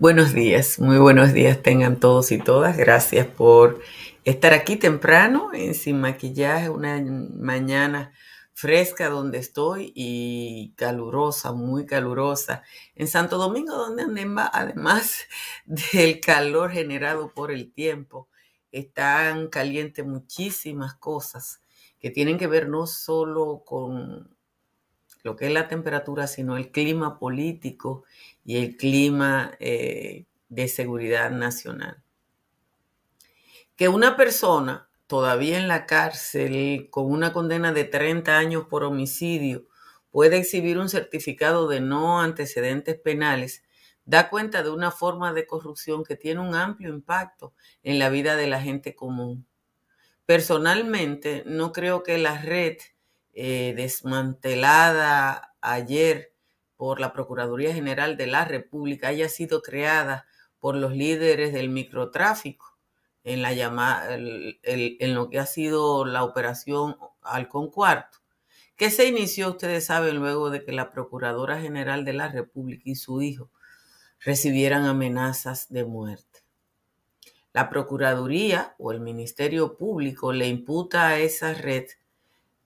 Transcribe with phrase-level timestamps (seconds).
[0.00, 2.76] Buenos días, muy buenos días tengan todos y todas.
[2.76, 3.80] Gracias por
[4.22, 8.12] estar aquí temprano en Sin Maquillaje, una mañana
[8.54, 12.62] fresca donde estoy y calurosa, muy calurosa.
[12.94, 14.04] En Santo Domingo, donde
[14.52, 15.24] además
[15.66, 18.28] del calor generado por el tiempo,
[18.70, 21.60] están calientes muchísimas cosas
[21.98, 24.37] que tienen que ver no solo con
[25.28, 28.04] lo que es la temperatura, sino el clima político
[28.46, 32.02] y el clima eh, de seguridad nacional.
[33.76, 39.66] Que una persona todavía en la cárcel con una condena de 30 años por homicidio
[40.10, 43.64] puede exhibir un certificado de no antecedentes penales,
[44.06, 48.34] da cuenta de una forma de corrupción que tiene un amplio impacto en la vida
[48.34, 49.46] de la gente común.
[50.24, 52.78] Personalmente, no creo que la red
[53.40, 56.34] eh, desmantelada ayer
[56.76, 60.26] por la Procuraduría General de la República haya sido creada
[60.58, 62.76] por los líderes del microtráfico
[63.22, 68.18] en, la en lo que ha sido la operación Halcón Cuarto,
[68.74, 72.96] que se inició, ustedes saben, luego de que la Procuradora General de la República y
[72.96, 73.52] su hijo
[74.18, 76.40] recibieran amenazas de muerte.
[77.52, 81.86] La Procuraduría o el Ministerio Público le imputa a esa red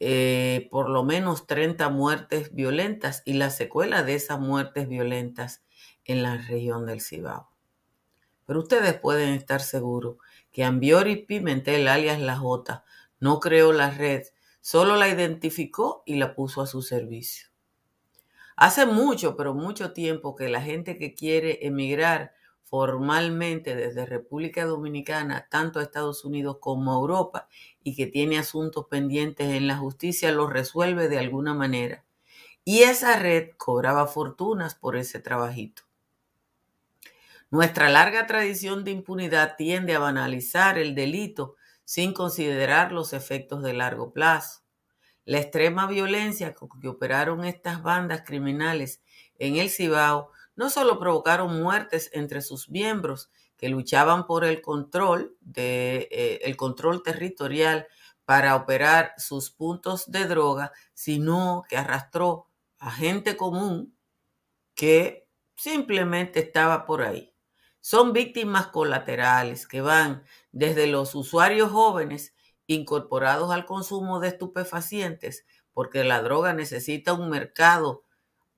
[0.05, 5.62] eh, por lo menos 30 muertes violentas y la secuela de esas muertes violentas
[6.05, 7.53] en la región del Cibao.
[8.45, 10.17] Pero ustedes pueden estar seguros
[10.50, 12.84] que Ambiori Pimentel, alias La Jota,
[13.20, 14.25] no creó la red,
[14.61, 17.50] solo la identificó y la puso a su servicio.
[18.56, 22.33] Hace mucho, pero mucho tiempo que la gente que quiere emigrar
[22.72, 27.46] formalmente desde República Dominicana, tanto a Estados Unidos como a Europa,
[27.82, 32.02] y que tiene asuntos pendientes en la justicia, los resuelve de alguna manera.
[32.64, 35.82] Y esa red cobraba fortunas por ese trabajito.
[37.50, 43.74] Nuestra larga tradición de impunidad tiende a banalizar el delito sin considerar los efectos de
[43.74, 44.62] largo plazo.
[45.27, 49.02] La extrema violencia con que operaron estas bandas criminales
[49.38, 55.36] en el Cibao no solo provocaron muertes entre sus miembros que luchaban por el control,
[55.55, 57.86] eh, control territorial
[58.24, 62.48] para operar sus puntos de droga, sino que arrastró
[62.79, 63.96] a gente común
[64.74, 67.35] que simplemente estaba por ahí.
[67.80, 72.35] Son víctimas colaterales que van desde los usuarios jóvenes
[72.67, 78.05] incorporados al consumo de estupefacientes, porque la droga necesita un mercado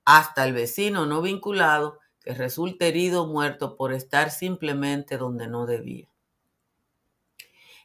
[0.05, 5.65] hasta el vecino no vinculado que resulte herido o muerto por estar simplemente donde no
[5.65, 6.07] debía.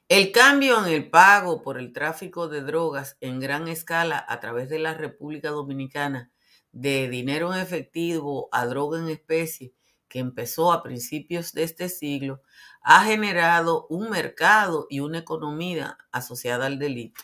[0.08, 4.69] El cambio en el pago por el tráfico de drogas en gran escala a través
[4.69, 6.31] de la República Dominicana
[6.72, 9.72] de dinero en efectivo a droga en especie
[10.08, 12.42] que empezó a principios de este siglo
[12.82, 17.22] ha generado un mercado y una economía asociada al delito.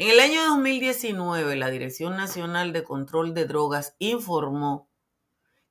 [0.00, 4.88] En el año 2019, la Dirección Nacional de Control de Drogas informó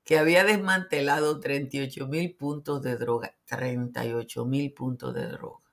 [0.03, 3.37] que había desmantelado 38 mil puntos de droga.
[3.45, 5.63] 38 mil puntos de droga.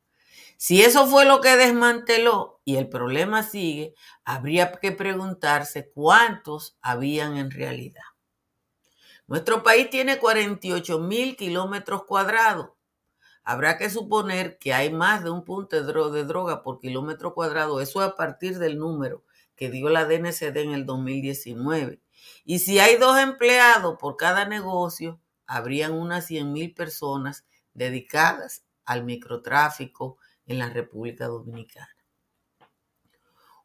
[0.56, 7.36] Si eso fue lo que desmanteló y el problema sigue, habría que preguntarse cuántos habían
[7.36, 8.04] en realidad.
[9.26, 12.73] Nuestro país tiene 48 mil kilómetros cuadrados
[13.44, 17.80] habrá que suponer que hay más de un punto de, droga por kilómetro cuadrado.
[17.80, 19.22] Eso a partir del número
[19.54, 22.00] que dio la DNCD en el 2019.
[22.44, 27.44] Y si hay dos empleados por cada negocio, habrían unas 100 mil personas
[27.74, 31.88] dedicadas al microtráfico en la República Dominicana.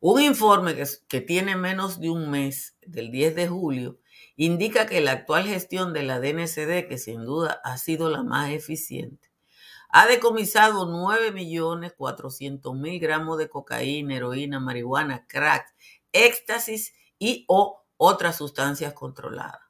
[0.01, 4.00] Un informe que, que, tiene menos de un mes, del 10 de julio,
[4.38, 8.51] indica que la actual gestión de la DNCD, que sin duda ha sido la más
[8.51, 9.28] eficiente,
[9.89, 15.72] ha decomisado 9.400.000 gramos de cocaína, heroína, marihuana, crack,
[16.11, 19.61] éxtasis y o otras sustancias controladas.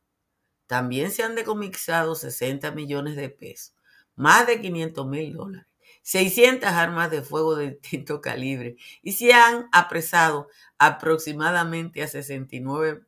[0.67, 3.73] También se han decomisado 60 millones de pesos,
[4.15, 5.65] más de 500 mil dólares,
[6.03, 10.47] 600 armas de fuego de distinto calibre y se han apresado
[10.77, 13.07] aproximadamente a 69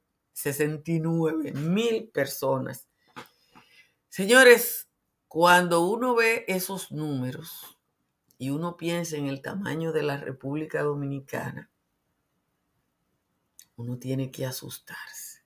[1.54, 2.88] mil personas.
[4.10, 4.88] Señores,
[5.32, 7.80] cuando uno ve esos números
[8.38, 11.72] y uno piensa en el tamaño de la República Dominicana,
[13.78, 15.46] uno tiene que asustarse,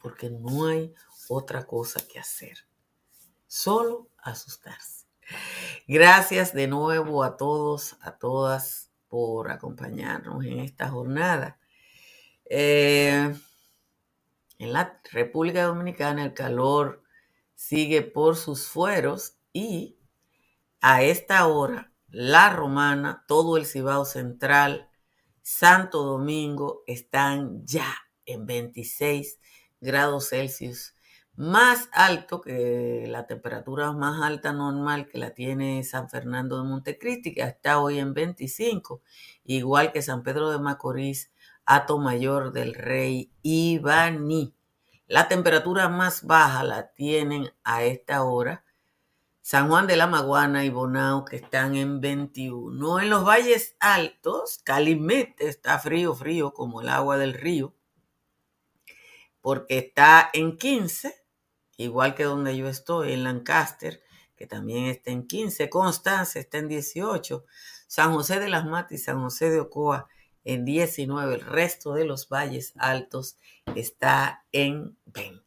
[0.00, 0.94] porque no hay
[1.28, 2.56] otra cosa que hacer,
[3.48, 5.08] solo asustarse.
[5.88, 11.58] Gracias de nuevo a todos, a todas por acompañarnos en esta jornada.
[12.44, 13.34] Eh,
[14.58, 17.03] en la República Dominicana el calor
[17.54, 19.98] sigue por sus fueros y
[20.80, 24.90] a esta hora La Romana, todo el Cibao Central,
[25.42, 27.94] Santo Domingo están ya
[28.26, 29.38] en 26
[29.80, 30.94] grados Celsius,
[31.36, 37.34] más alto que la temperatura más alta normal que la tiene San Fernando de Montecristi,
[37.34, 39.02] que está hoy en 25,
[39.44, 41.32] igual que San Pedro de Macorís,
[41.66, 44.54] Ato Mayor del Rey y Baní.
[45.14, 48.64] La temperatura más baja la tienen a esta hora
[49.42, 52.98] San Juan de la Maguana y Bonao, que están en 21.
[52.98, 57.76] En los valles altos, Calimete está frío, frío como el agua del río,
[59.40, 61.14] porque está en 15,
[61.76, 64.02] igual que donde yo estoy, en Lancaster,
[64.34, 65.70] que también está en 15.
[65.70, 67.44] Constanza está en 18.
[67.86, 70.08] San José de las Matas y San José de Ocoa
[70.44, 71.34] en 19.
[71.34, 73.36] El resto de los valles altos
[73.74, 75.42] está en 20.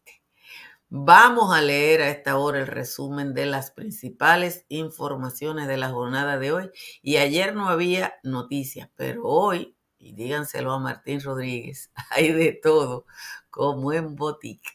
[0.89, 6.39] Vamos a leer a esta hora el resumen de las principales informaciones de la jornada
[6.39, 6.71] de hoy.
[7.01, 13.05] Y ayer no había noticias, pero hoy, y díganselo a Martín Rodríguez, hay de todo,
[13.49, 14.71] como en botica.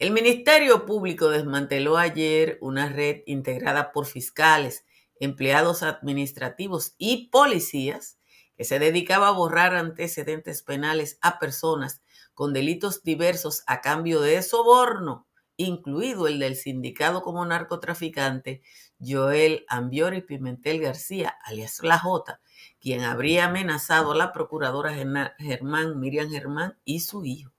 [0.00, 4.84] El Ministerio Público desmanteló ayer una red integrada por fiscales,
[5.20, 8.18] empleados administrativos y policías
[8.56, 12.02] que se dedicaba a borrar antecedentes penales a personas
[12.34, 18.62] con delitos diversos a cambio de soborno, incluido el del sindicado como narcotraficante
[19.00, 22.40] Joel Ambiori Pimentel García, alias La J,
[22.80, 24.94] quien habría amenazado a la procuradora
[25.38, 27.52] Germán, Miriam Germán y su hijo.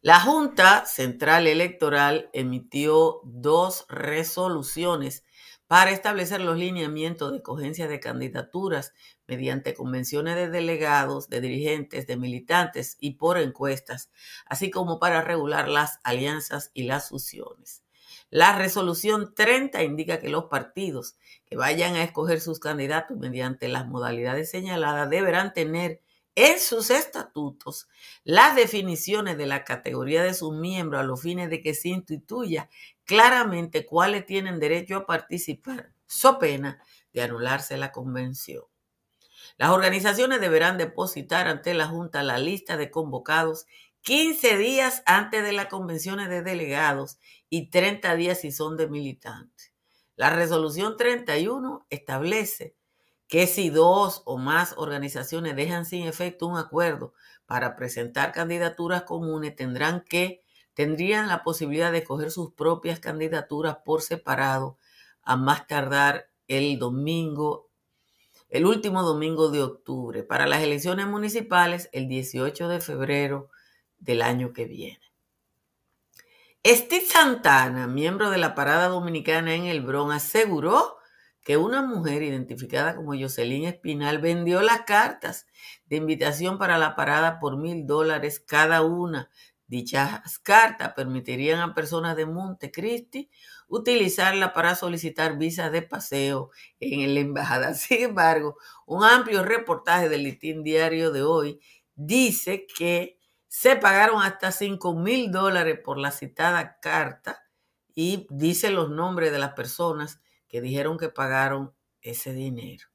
[0.00, 5.24] La Junta Central Electoral emitió dos resoluciones
[5.66, 8.92] para establecer los lineamientos de cogencia de candidaturas
[9.26, 14.10] mediante convenciones de delegados, de dirigentes, de militantes y por encuestas,
[14.46, 17.83] así como para regular las alianzas y las fusiones.
[18.30, 21.16] La resolución 30 indica que los partidos
[21.46, 26.00] que vayan a escoger sus candidatos mediante las modalidades señaladas deberán tener
[26.34, 27.88] en sus estatutos
[28.24, 32.68] las definiciones de la categoría de sus miembros a los fines de que se instituya
[33.04, 38.64] claramente cuáles tienen derecho a participar, so pena de anularse la convención.
[39.56, 43.66] Las organizaciones deberán depositar ante la Junta la lista de convocados
[44.04, 47.18] 15 días antes de las convenciones de delegados
[47.48, 49.72] y 30 días si son de militantes.
[50.14, 52.76] La resolución 31 establece
[53.28, 57.14] que si dos o más organizaciones dejan sin efecto un acuerdo
[57.46, 60.42] para presentar candidaturas comunes, tendrán que
[60.74, 64.76] tendrían la posibilidad de escoger sus propias candidaturas por separado
[65.22, 67.70] a más tardar el domingo,
[68.50, 73.48] el último domingo de octubre, para las elecciones municipales el 18 de febrero
[74.04, 75.00] del año que viene.
[76.66, 80.96] Steve Santana, miembro de la Parada Dominicana en el Bronx, aseguró
[81.42, 85.46] que una mujer identificada como Jocelyn Espinal vendió las cartas
[85.86, 89.30] de invitación para la parada por mil dólares cada una.
[89.66, 93.30] Dichas cartas permitirían a personas de Montecristi
[93.68, 97.74] utilizarla para solicitar visas de paseo en la embajada.
[97.74, 98.56] Sin embargo,
[98.86, 101.60] un amplio reportaje del Listín Diario de hoy
[101.94, 103.18] dice que
[103.56, 107.46] Se pagaron hasta 5 mil dólares por la citada carta
[107.94, 112.88] y dice los nombres de las personas que dijeron que pagaron ese dinero.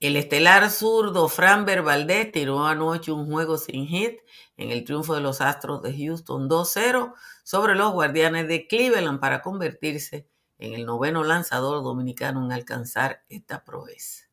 [0.00, 4.20] El estelar zurdo Framber Valdez tiró anoche un juego sin hit
[4.56, 9.40] en el triunfo de los Astros de Houston 2-0 sobre los Guardianes de Cleveland para
[9.40, 14.24] convertirse en el noveno lanzador dominicano en alcanzar esta proeza.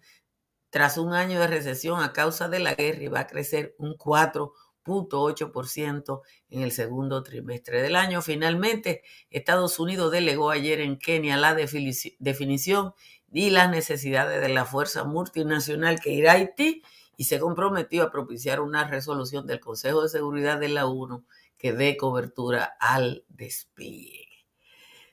[0.71, 3.95] tras un año de recesión a causa de la guerra y va a crecer un
[3.95, 4.51] 4%.
[4.85, 8.21] 0.8% en el segundo trimestre del año.
[8.21, 12.93] Finalmente, Estados Unidos delegó ayer en Kenia la definición
[13.31, 16.83] y las necesidades de la fuerza multinacional que irá a Haití
[17.17, 21.25] y se comprometió a propiciar una resolución del Consejo de Seguridad de la ONU
[21.57, 24.27] que dé cobertura al despliegue.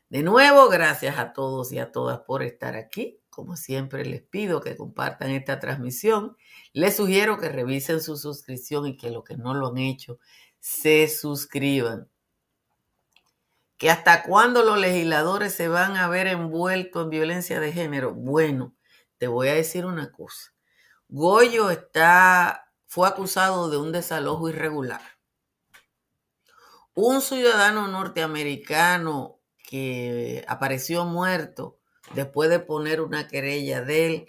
[0.09, 3.22] De nuevo, gracias a todos y a todas por estar aquí.
[3.33, 6.37] Como siempre, les pido que compartan esta transmisión
[6.75, 10.19] les sugiero que revisen su suscripción y que los que no lo han hecho
[10.61, 12.11] se suscriban.
[13.79, 18.13] ¿Que hasta cuándo los legisladores se van a ver envueltos en violencia de género?
[18.13, 18.77] Bueno,
[19.17, 20.53] te voy a decir una cosa.
[21.09, 25.01] Goyo está, fue acusado de un desalojo irregular.
[26.93, 31.79] Un ciudadano norteamericano que apareció muerto
[32.15, 34.27] después de poner una querella de él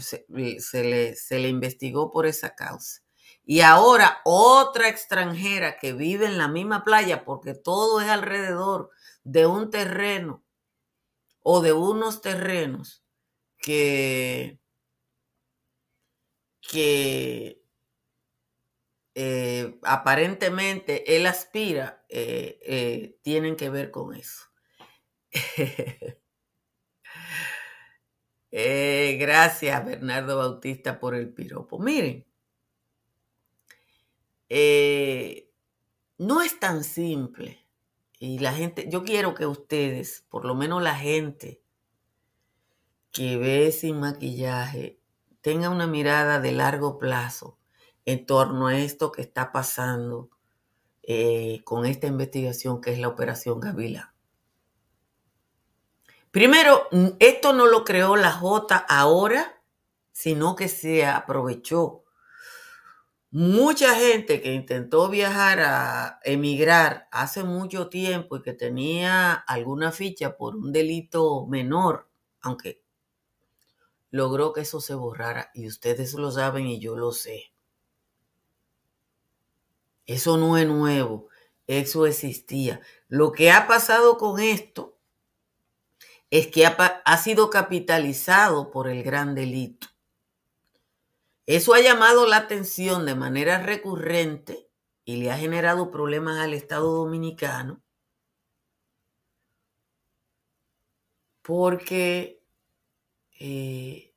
[0.00, 3.02] se, le, se le investigó por esa causa.
[3.44, 8.90] Y ahora otra extranjera que vive en la misma playa, porque todo es alrededor
[9.24, 10.44] de un terreno
[11.42, 13.04] o de unos terrenos
[13.58, 14.60] que,
[16.60, 17.62] que
[19.14, 24.44] eh, aparentemente él aspira, eh, eh, tienen que ver con eso.
[28.50, 31.78] Eh, gracias, Bernardo Bautista, por el piropo.
[31.78, 32.26] Miren,
[34.48, 35.50] eh,
[36.18, 37.64] no es tan simple.
[38.18, 41.62] Y la gente, yo quiero que ustedes, por lo menos la gente
[43.12, 44.98] que ve sin maquillaje,
[45.40, 47.58] tenga una mirada de largo plazo
[48.04, 50.30] en torno a esto que está pasando
[51.02, 54.08] eh, con esta investigación que es la Operación Gavilán.
[56.30, 56.88] Primero,
[57.20, 59.62] esto no lo creó la J ahora,
[60.12, 62.04] sino que se aprovechó.
[63.30, 70.36] Mucha gente que intentó viajar a emigrar hace mucho tiempo y que tenía alguna ficha
[70.36, 72.08] por un delito menor,
[72.40, 72.82] aunque
[74.10, 77.52] logró que eso se borrara y ustedes lo saben y yo lo sé.
[80.06, 81.28] Eso no es nuevo,
[81.66, 82.80] eso existía.
[83.08, 84.97] Lo que ha pasado con esto
[86.30, 89.88] es que ha, sido capitalizado por el gran delito.
[91.46, 94.70] Eso ha llamado la atención de manera recurrente
[95.04, 97.82] y le ha generado problemas al Estado dominicano,
[101.40, 102.42] porque
[103.40, 104.14] eh,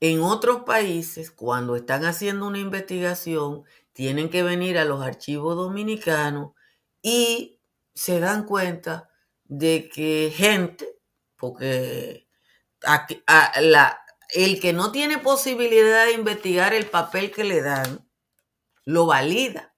[0.00, 6.52] en otros países, cuando están haciendo una investigación, tienen que venir a los archivos dominicanos
[7.02, 7.60] y
[7.94, 9.07] se dan cuenta
[9.48, 10.86] de que gente,
[11.36, 12.28] porque
[14.34, 18.08] el que no tiene posibilidad de investigar el papel que le dan,
[18.84, 19.74] lo valida.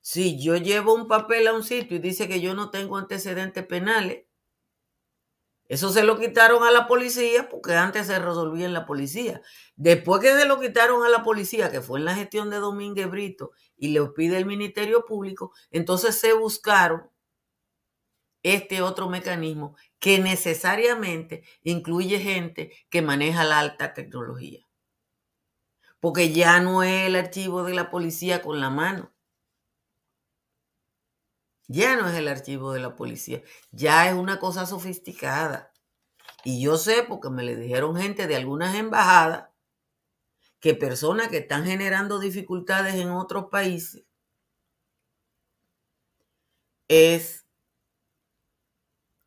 [0.00, 3.64] Si yo llevo un papel a un sitio y dice que yo no tengo antecedentes
[3.66, 4.26] penales,
[5.66, 9.40] eso se lo quitaron a la policía porque antes se resolvía en la policía.
[9.76, 13.10] Después que se lo quitaron a la policía, que fue en la gestión de Domínguez
[13.10, 17.10] Brito, y le pide el Ministerio Público, entonces se buscaron
[18.44, 24.68] este otro mecanismo que necesariamente incluye gente que maneja la alta tecnología.
[25.98, 29.12] Porque ya no es el archivo de la policía con la mano.
[31.66, 35.72] Ya no es el archivo de la policía, ya es una cosa sofisticada.
[36.44, 39.48] Y yo sé, porque me le dijeron gente de algunas embajadas,
[40.60, 44.04] que personas que están generando dificultades en otros países
[46.88, 47.43] es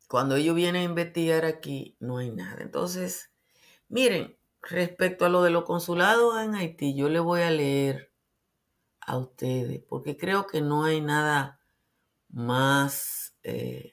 [0.08, 2.62] cuando ellos vienen a investigar aquí, no hay nada.
[2.62, 3.30] Entonces,
[3.88, 8.10] miren, respecto a lo de los consulados en Haití, yo le voy a leer
[9.00, 11.60] a ustedes, porque creo que no hay nada
[12.28, 13.34] más...
[13.42, 13.92] Eh,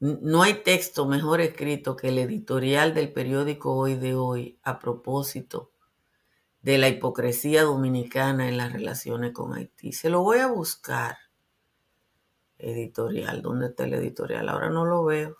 [0.00, 5.72] no hay texto mejor escrito que el editorial del periódico Hoy de Hoy a propósito
[6.62, 9.92] de la hipocresía dominicana en las relaciones con Haití.
[9.92, 11.16] Se lo voy a buscar.
[12.58, 14.48] Editorial, ¿dónde está el editorial?
[14.48, 15.36] Ahora no lo veo.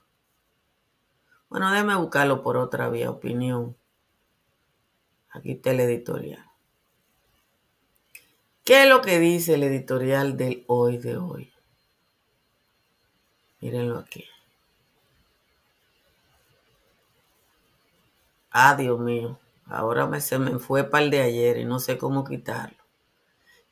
[1.48, 3.76] Bueno, déjeme buscarlo por otra vía, opinión.
[5.30, 6.44] Aquí está el editorial.
[8.64, 11.52] ¿Qué es lo que dice el editorial del hoy de hoy?
[13.60, 14.24] Mírenlo aquí.
[18.50, 19.38] Ah, Dios mío.
[19.66, 22.76] Ahora me, se me fue para el de ayer y no sé cómo quitarlo.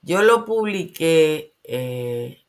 [0.03, 2.46] Yo lo publiqué eh,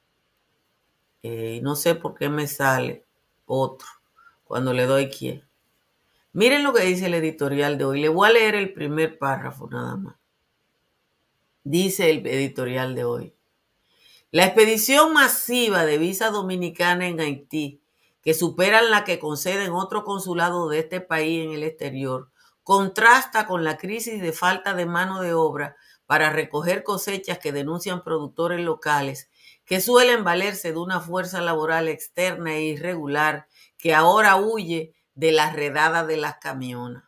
[1.24, 3.06] eh, no sé por qué me sale
[3.46, 3.88] otro
[4.44, 5.48] cuando le doy quién.
[6.34, 8.02] Miren lo que dice el editorial de hoy.
[8.02, 10.16] Le voy a leer el primer párrafo nada más
[11.70, 13.34] dice el editorial de hoy.
[14.32, 17.82] La expedición masiva de visa dominicana en Haití,
[18.22, 22.30] que superan la que conceden otros consulados de este país en el exterior,
[22.64, 28.04] contrasta con la crisis de falta de mano de obra para recoger cosechas que denuncian
[28.04, 29.30] productores locales,
[29.68, 35.52] que suelen valerse de una fuerza laboral externa e irregular que ahora huye de la
[35.52, 37.04] redada de las camionas.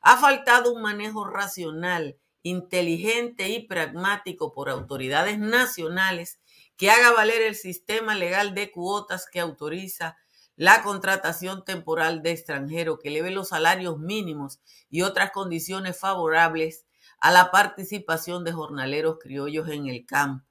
[0.00, 6.38] Ha faltado un manejo racional inteligente y pragmático por autoridades nacionales
[6.76, 10.16] que haga valer el sistema legal de cuotas que autoriza
[10.54, 14.60] la contratación temporal de extranjeros, que eleve los salarios mínimos
[14.90, 16.86] y otras condiciones favorables
[17.18, 20.46] a la participación de jornaleros criollos en el campo.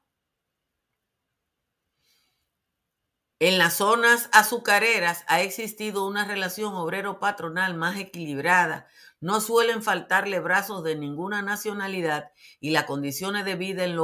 [3.45, 8.87] En las zonas azucareras ha existido una relación obrero-patronal más equilibrada,
[9.19, 13.97] no suelen faltarle brazos de ninguna nacionalidad y las condiciones de vida en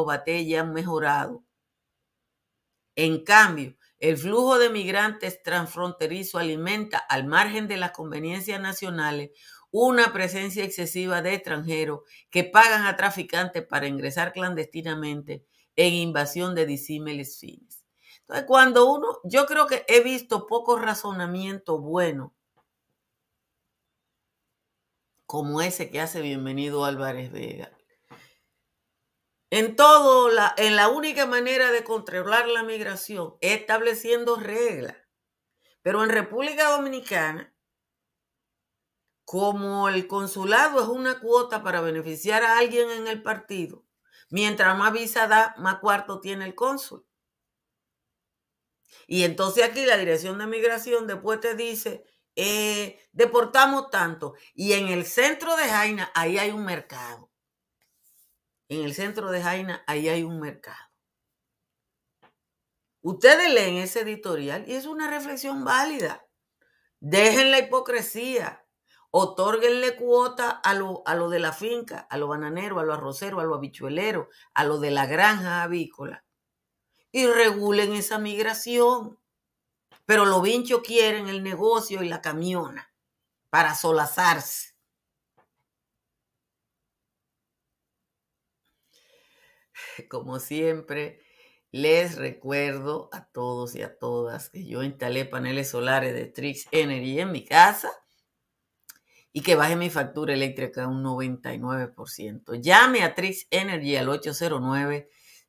[0.45, 1.45] ya han mejorado.
[2.97, 9.29] En cambio, el flujo de migrantes transfronterizo alimenta, al margen de las conveniencias nacionales,
[9.71, 15.45] una presencia excesiva de extranjeros que pagan a traficantes para ingresar clandestinamente
[15.77, 17.78] en invasión de disímiles fines.
[18.29, 22.35] Entonces, cuando uno, yo creo que he visto poco razonamiento bueno
[25.25, 27.71] como ese que hace bienvenido Álvarez Vega.
[29.49, 34.95] En todo, la, en la única manera de controlar la migración es estableciendo reglas.
[35.81, 37.51] Pero en República Dominicana,
[39.25, 43.85] como el consulado es una cuota para beneficiar a alguien en el partido,
[44.29, 47.08] mientras más visa da, más cuarto tiene el cónsul.
[49.07, 52.03] Y entonces aquí la Dirección de Migración después te dice,
[52.35, 54.33] eh, deportamos tanto.
[54.53, 57.29] Y en el centro de Jaina, ahí hay un mercado.
[58.69, 60.89] En el centro de Jaina, ahí hay un mercado.
[63.01, 66.25] Ustedes leen ese editorial y es una reflexión válida.
[66.99, 68.65] Dejen la hipocresía.
[69.11, 73.39] Otórguenle cuota a lo, a lo de la finca, a lo bananero, a lo arrocero,
[73.39, 76.23] a lo habichuelero, a lo de la granja avícola.
[77.11, 79.19] Y regulen esa migración.
[80.05, 82.91] Pero los vinchos quieren el negocio y la camiona
[83.49, 84.75] para solazarse.
[90.09, 91.21] Como siempre,
[91.71, 97.19] Les recuerdo a todos y a todas que yo instalé paneles solares de Trix Energy
[97.19, 97.91] en mi casa
[99.31, 102.59] y que baje mi factura eléctrica un 99%.
[102.59, 104.09] Llame a Trix Energy al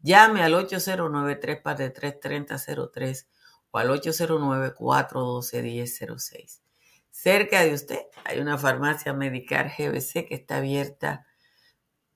[0.00, 3.26] Llame al 809-343-3003
[3.70, 6.60] o al 809-412-1006.
[7.10, 11.26] Cerca de usted hay una farmacia Medicar GBC que está abierta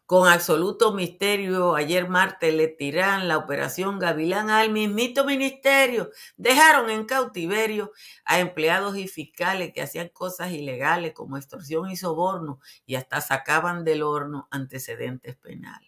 [0.07, 6.11] Con absoluto misterio, ayer martes le tiran la operación Gavilán al mismito ministerio.
[6.37, 7.93] Dejaron en cautiverio
[8.25, 13.85] a empleados y fiscales que hacían cosas ilegales como extorsión y soborno y hasta sacaban
[13.85, 15.86] del horno antecedentes penales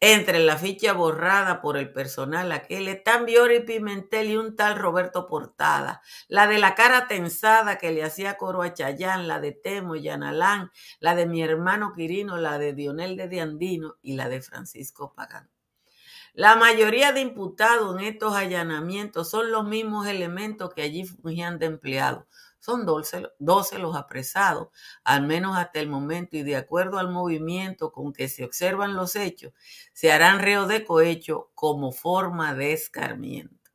[0.00, 5.26] entre la ficha borrada por el personal aquel están Biori Pimentel y un tal Roberto
[5.26, 9.96] Portada, la de la cara tensada que le hacía coro a Chayán, la de Temo
[9.96, 14.42] y Yanalán, la de mi hermano Quirino, la de Dionel de Diandino y la de
[14.42, 15.48] Francisco Pagán.
[16.36, 21.66] La mayoría de imputados en estos allanamientos son los mismos elementos que allí fungían de
[21.66, 22.24] empleados,
[22.64, 24.68] son 12, los apresados,
[25.04, 29.16] al menos hasta el momento, y de acuerdo al movimiento con que se observan los
[29.16, 29.52] hechos,
[29.92, 33.70] se harán reos de cohecho como forma de escarmiento.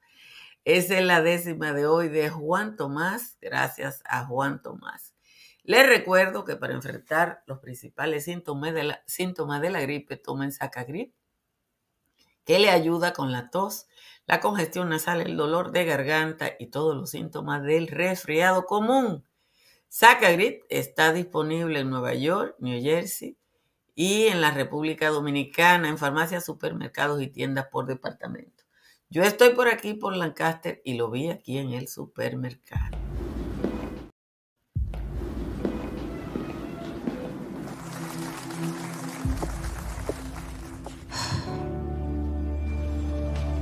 [0.65, 5.13] Esa es la décima de hoy de Juan Tomás, gracias a Juan Tomás.
[5.61, 10.51] Les recuerdo que para enfrentar los principales síntomas de la, síntomas de la gripe, tomen
[10.51, 11.13] Sacagrip,
[12.49, 13.85] que le ayuda con la tos,
[14.25, 19.23] la congestión nasal, el dolor de garganta y todos los síntomas del resfriado común.
[19.87, 23.37] Sacagrit está disponible en Nueva York, New Jersey
[23.93, 28.63] y en la República Dominicana en farmacias, supermercados y tiendas por departamento.
[29.11, 33.08] Yo estoy por aquí, por Lancaster, y lo vi aquí en el supermercado.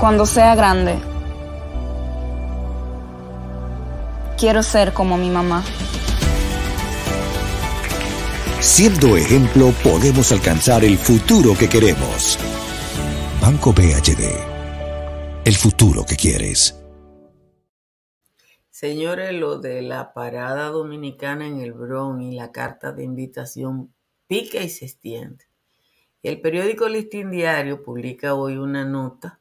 [0.00, 0.98] Cuando sea grande,
[4.38, 5.62] quiero ser como mi mamá.
[8.60, 12.38] Siendo ejemplo, podemos alcanzar el futuro que queremos.
[13.42, 14.24] Banco BHD.
[15.44, 16.82] El futuro que quieres.
[18.70, 23.92] Señores, lo de la parada dominicana en el Bronx y la carta de invitación
[24.26, 25.44] pica y se extiende.
[26.22, 29.39] El periódico Listín Diario publica hoy una nota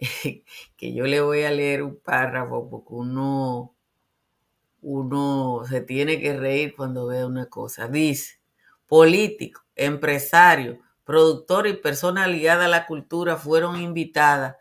[0.76, 3.74] que yo le voy a leer un párrafo porque uno,
[4.82, 7.88] uno se tiene que reír cuando ve una cosa.
[7.88, 8.40] Dice,
[8.86, 14.56] político, empresario, productor y persona ligada a la cultura fueron invitadas,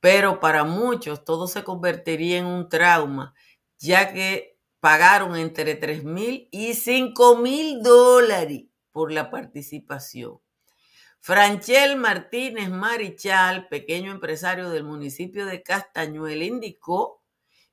[0.00, 3.34] pero para muchos todo se convertiría en un trauma,
[3.78, 10.40] ya que pagaron entre 3 mil y 5 mil dólares por la participación.
[11.22, 17.22] Franchel Martínez Marichal, pequeño empresario del municipio de Castañuel, indicó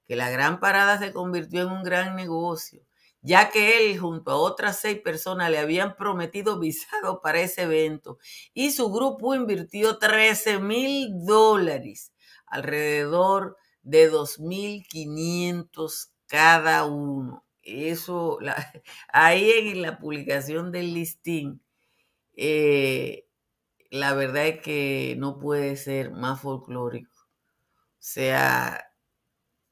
[0.06, 2.86] que la gran parada se convirtió en un gran negocio,
[3.22, 8.18] ya que él junto a otras seis personas le habían prometido visado para ese evento
[8.54, 12.12] y su grupo invirtió 13 mil dólares,
[12.48, 17.46] alrededor de 2.500 cada uno.
[17.64, 18.40] Eso,
[19.08, 21.62] ahí en la publicación del listín,
[22.36, 23.27] eh,
[23.92, 27.16] la verdad es que no puede ser más folclórico.
[27.20, 28.92] O sea,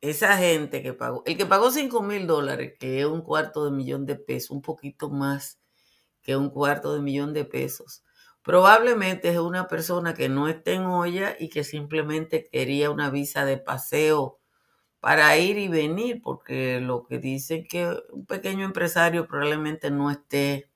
[0.02, 3.72] esa gente que pagó, el que pagó 5 mil dólares, que es un cuarto de
[3.72, 5.60] millón de pesos, un poquito más
[6.22, 8.04] que un cuarto de millón de pesos,
[8.44, 13.46] probablemente es una persona que no está en olla y que simplemente quería una visa
[13.46, 14.40] de paseo
[15.00, 20.72] para ir y venir, porque lo que dicen que un pequeño empresario probablemente no esté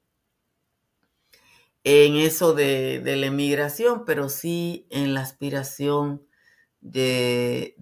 [1.90, 6.24] en eso de, la emigración, pero sí en la aspiración
[6.82, 7.76] de,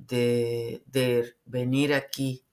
[1.46, 2.46] venir aquí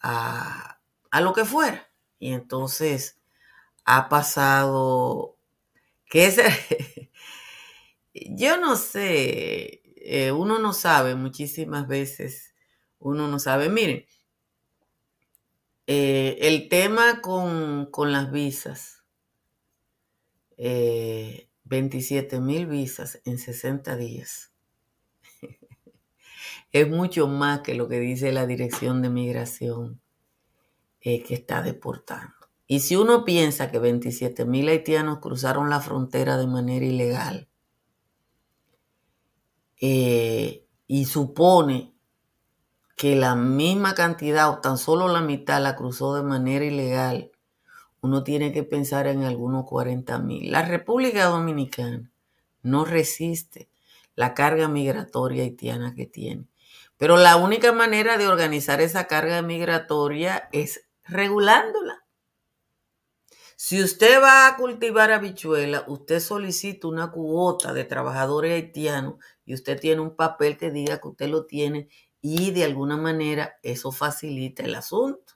[0.00, 1.90] a, a, lo que fuera.
[2.18, 3.18] Y entonces
[3.86, 5.38] ha pasado
[6.06, 7.10] que ese,
[8.14, 12.54] yo no sé, eh, uno no sabe muchísimas veces,
[12.98, 13.70] uno no sabe.
[13.70, 14.04] Miren,
[15.86, 19.03] eh, el tema con, con las visas
[20.56, 24.52] 27 eh, mil visas en 60 días.
[26.72, 30.00] es mucho más que lo que dice la Dirección de Migración
[31.00, 32.34] eh, que está deportando.
[32.66, 37.48] Y si uno piensa que 27 mil haitianos cruzaron la frontera de manera ilegal
[39.80, 41.94] eh, y supone
[42.96, 47.32] que la misma cantidad o tan solo la mitad la cruzó de manera ilegal
[48.04, 50.52] uno tiene que pensar en algunos 40 mil.
[50.52, 52.12] La República Dominicana
[52.60, 53.70] no resiste
[54.14, 56.46] la carga migratoria haitiana que tiene.
[56.98, 62.04] Pero la única manera de organizar esa carga migratoria es regulándola.
[63.56, 69.14] Si usted va a cultivar habichuela, usted solicita una cuota de trabajadores haitianos
[69.46, 71.88] y usted tiene un papel que diga que usted lo tiene
[72.20, 75.33] y de alguna manera eso facilita el asunto.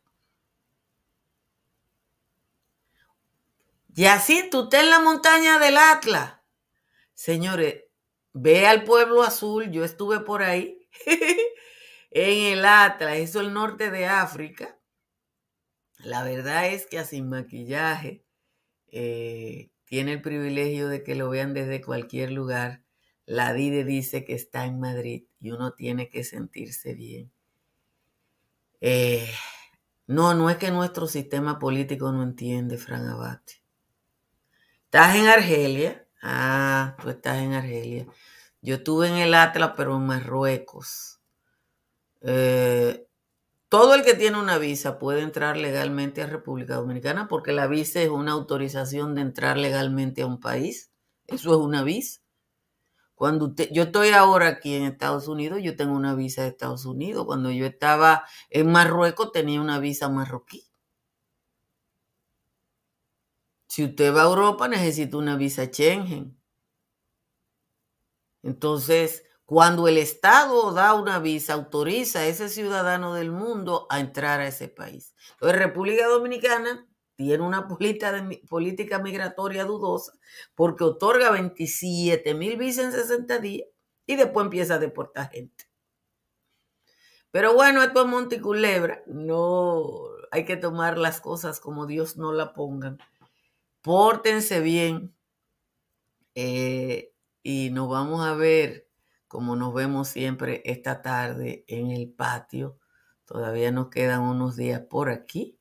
[3.99, 6.35] Y así tú estás en la montaña del Atlas.
[7.15, 7.83] Señores,
[8.33, 10.89] ve al pueblo azul, yo estuve por ahí,
[12.13, 14.79] en el Atlas, eso es el norte de África.
[15.99, 18.25] La verdad es que sin maquillaje
[18.87, 22.85] eh, tiene el privilegio de que lo vean desde cualquier lugar.
[23.27, 27.33] La DIDE dice que está en Madrid y uno tiene que sentirse bien.
[28.81, 29.29] Eh,
[30.07, 33.68] no, no es que nuestro sistema político no entiende, Fran Abate.
[34.91, 36.07] ¿Estás en Argelia?
[36.23, 38.07] Ah, tú estás en Argelia.
[38.63, 41.21] Yo estuve en el Atlas, pero en Marruecos.
[42.23, 43.07] Eh,
[43.69, 48.01] todo el que tiene una visa puede entrar legalmente a República Dominicana porque la visa
[48.03, 50.91] es una autorización de entrar legalmente a un país.
[51.27, 52.21] Eso es una visa.
[53.15, 57.27] Cuando yo estoy ahora aquí en Estados Unidos, yo tengo una visa de Estados Unidos.
[57.27, 60.68] Cuando yo estaba en Marruecos, tenía una visa marroquí.
[63.69, 66.37] Si usted va a Europa, necesita una visa Schengen.
[68.43, 74.41] Entonces, cuando el Estado da una visa, autoriza a ese ciudadano del mundo a entrar
[74.41, 75.15] a ese país.
[75.33, 80.13] Entonces, República Dominicana tiene una política, migratoria dudosa
[80.55, 83.69] porque otorga 27 mil visas en 60 días
[84.07, 85.65] y después empieza a deportar gente.
[87.31, 89.03] Pero bueno, esto es Monticulebra.
[89.07, 89.85] No
[90.31, 92.99] hay que tomar las cosas como Dios no la pongan
[93.89, 95.17] pórtense bien
[96.35, 98.87] eh, y nos vamos a ver
[99.29, 102.79] como nos vemos siempre esta tarde en el patio.
[103.25, 105.59] Todavía nos quedan unos días por aquí.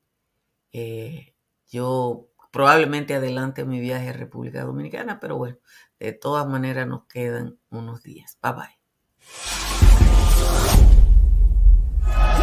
[0.72, 1.34] Eh,
[1.70, 5.56] yo probablemente adelante mi viaje a República Dominicana, pero bueno,
[5.98, 8.36] de todas maneras nos quedan unos días.
[8.42, 8.78] Bye bye.